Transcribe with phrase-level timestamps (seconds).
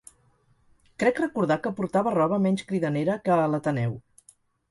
[1.03, 3.93] Crec recordar que portava roba menys cridanera que a l'Ateneu.